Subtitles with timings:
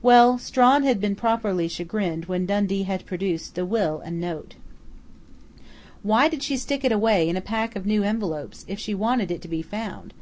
[0.00, 4.54] Well, Strawn had been properly chagrined when Dundee had produced the will and note....
[6.02, 9.30] "Why did she stick it away in a pack of new envelopes, if she wanted
[9.30, 10.14] it to be found?"